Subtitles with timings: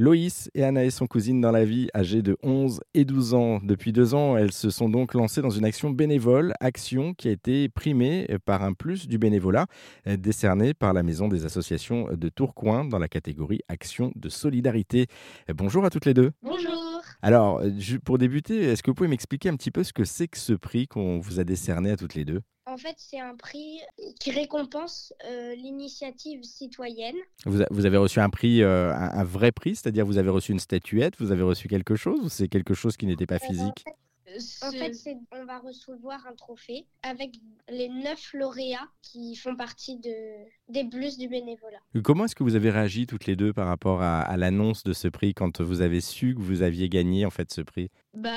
[0.00, 3.60] Loïs et Anaïs sont cousines dans la vie, âgées de 11 et 12 ans.
[3.62, 7.32] Depuis deux ans, elles se sont donc lancées dans une action bénévole, action qui a
[7.32, 9.66] été primée par un plus du bénévolat,
[10.06, 15.06] décerné par la Maison des associations de Tourcoing dans la catégorie Action de solidarité.
[15.54, 16.30] Bonjour à toutes les deux.
[16.42, 17.02] Bonjour.
[17.20, 17.60] Alors,
[18.02, 20.54] pour débuter, est-ce que vous pouvez m'expliquer un petit peu ce que c'est que ce
[20.54, 22.40] prix qu'on vous a décerné à toutes les deux?
[22.80, 23.80] Fait, c'est un prix
[24.18, 27.16] qui récompense euh, l'initiative citoyenne.
[27.46, 31.14] Vous, avez reçu un prix, euh, un, vrai prix, c'est-à-dire vous avez reçu une statuette,
[31.18, 33.84] vous avez reçu quelque chose ou c'est quelque chose qui n'était pas euh, physique?
[33.86, 33.96] en fait,
[35.32, 37.36] on va recevoir un trophée avec
[37.68, 40.10] les neuf lauréats qui font partie de,
[40.68, 41.80] des blues du bénévolat.
[42.02, 45.08] Comment est-ce que vous avez réagi toutes les deux par rapport à, l'annonce de ce
[45.08, 47.90] prix quand vous avez su que vous aviez gagné en fait ce prix?
[48.14, 48.30] Bah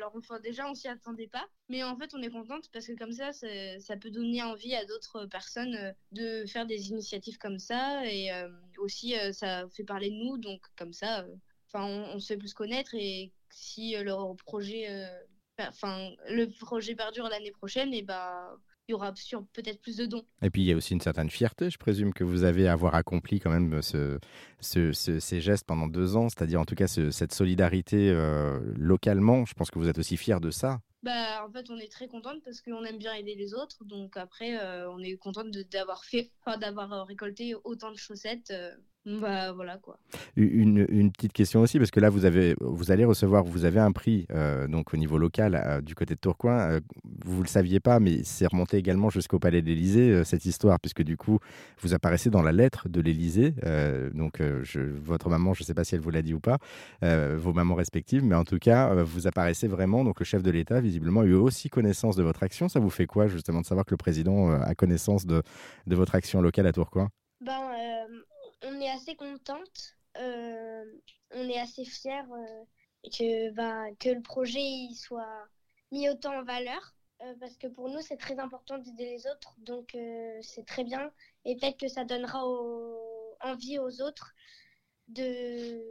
[0.00, 2.96] alors enfin, déjà on s'y attendait pas, mais en fait on est contente parce que
[2.96, 7.58] comme ça, ça peut donner envie à d'autres personnes euh, de faire des initiatives comme
[7.58, 11.26] ça et euh, aussi euh, ça fait parler de nous, donc comme ça,
[11.72, 14.86] enfin on, se fait plus connaître et si leur projet,
[15.58, 18.56] enfin le projet perdure l'année prochaine, et bah
[18.90, 19.12] il y aura
[19.52, 20.24] peut-être plus de dons.
[20.42, 22.72] Et puis il y a aussi une certaine fierté, je présume, que vous avez à
[22.72, 24.18] avoir accompli quand même ce,
[24.60, 29.44] ces gestes pendant deux ans, c'est-à-dire en tout cas cette solidarité euh, localement.
[29.44, 30.80] Je pense que vous êtes aussi fier de ça.
[31.02, 33.84] Bah, en fait, on est très contente parce qu'on aime bien aider les autres.
[33.84, 38.52] Donc après, euh, on est contente d'avoir fait, d'avoir euh, récolté autant de chaussettes
[39.06, 39.98] bah voilà quoi.
[40.36, 43.80] Une, une, petite question aussi, parce que là, vous, avez, vous allez recevoir, vous avez
[43.80, 46.58] un prix euh, donc au niveau local euh, du côté de Tourcoing.
[46.58, 46.80] Euh,
[47.24, 50.78] vous ne le saviez pas, mais c'est remonté également jusqu'au Palais de l'Élysée, cette histoire,
[50.80, 51.38] puisque du coup,
[51.80, 53.54] vous apparaissez dans la lettre de l'Élysée.
[54.14, 56.58] donc, je, votre maman, je ne sais pas si elle vous l'a dit ou pas,
[57.02, 60.04] vos mamans respectives, mais en tout cas, vous apparaissez vraiment.
[60.04, 62.68] Donc, le chef de l'État, visiblement, a eu aussi connaissance de votre action.
[62.68, 65.42] Ça vous fait quoi, justement, de savoir que le président a connaissance de,
[65.86, 67.08] de votre action locale à Tourcoing?
[67.44, 67.52] Ben,
[68.80, 70.84] est assez contente, euh,
[71.32, 72.64] on est assez fiers euh,
[73.04, 75.46] que, ben, que le projet soit
[75.92, 76.94] mis autant en valeur.
[77.22, 79.96] Euh, parce que pour nous, c'est très important d'aider les autres, donc
[80.42, 81.12] c'est très bien.
[81.44, 82.42] Et peut-être que ça donnera
[83.42, 84.34] envie aux autres
[85.08, 85.82] de,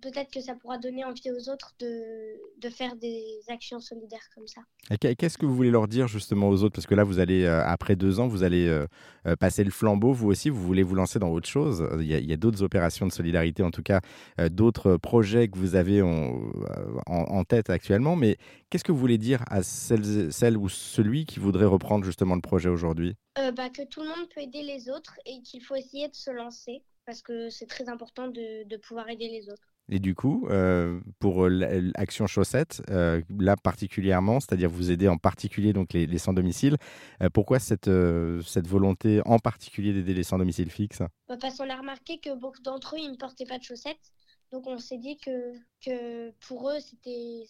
[0.00, 4.46] peut-être que ça pourra donner envie aux autres de, de faire des actions solidaires comme
[4.46, 4.60] ça.
[4.98, 6.74] Qu'est-ce que vous voulez leur dire justement aux autres?
[6.74, 8.86] Parce que là, vous allez, euh, après deux ans, vous allez euh,
[9.26, 11.86] euh, passer le flambeau, vous aussi, vous voulez vous lancer dans autre chose.
[11.98, 14.00] Il y a, d'autres opérations de solidarité, en tout cas,
[14.50, 16.50] d'autres projets que vous avez en,
[17.06, 18.14] en, tête actuellement.
[18.14, 18.36] Mais
[18.70, 22.40] qu'est-ce que vous voulez dire à celles, celles ou celui qui voudrait reprendre justement le
[22.40, 23.16] projet aujourd'hui?
[23.36, 26.30] Bah, Que tout le monde peut aider les autres et qu'il faut essayer de se
[26.30, 29.75] lancer parce que c'est très important de, de pouvoir aider les autres.
[29.88, 35.72] Et du coup, euh, pour l'action chaussette, euh, là particulièrement, c'est-à-dire vous aider en particulier
[35.72, 36.76] donc les, sans-domicile,
[37.22, 37.90] euh, pourquoi cette,
[38.44, 42.62] cette volonté en particulier d'aider les sans-domicile fixe bah, Parce qu'on a remarqué que beaucoup
[42.62, 44.12] d'entre eux, ils ne portaient pas de chaussettes.
[44.52, 45.54] Donc on s'est dit que,
[45.84, 47.44] que pour eux, c'était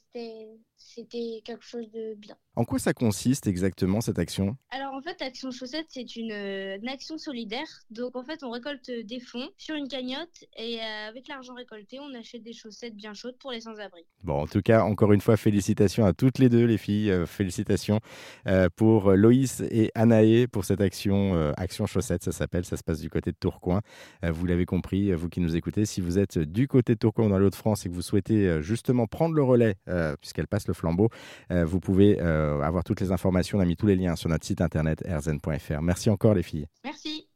[1.10, 2.36] quelque chose de bien.
[2.54, 4.56] En quoi ça consiste exactement cette action?
[4.70, 7.66] Alors en fait, Action Chaussette, c'est une, une, action solidaire.
[7.90, 12.14] Donc en fait, on récolte des fonds sur une cagnotte et avec l'argent récolté, on
[12.14, 14.06] achète des chaussettes bien chaudes pour les sans-abri.
[14.22, 17.10] Bon, en tout cas, encore une fois, félicitations à toutes les deux, les filles.
[17.10, 18.00] Euh, félicitations
[18.46, 22.64] euh, pour Loïs et Anaé pour cette action, euh, Action Chaussette, ça s'appelle.
[22.64, 23.80] Ça se passe du côté de Tourcoing.
[24.22, 27.38] vous l'avez compris, vous qui nous écoutez, si vous êtes du côté de Tourcoing dans
[27.38, 29.76] l'autre france et que vous souhaitez justement prendre le relais,
[30.20, 31.08] puisqu'elle le flambeau,
[31.50, 33.58] vous pouvez avoir toutes les informations.
[33.58, 35.80] On a mis tous les liens sur notre site internet rzn.fr.
[35.82, 36.66] Merci encore, les filles.
[36.84, 37.15] Merci.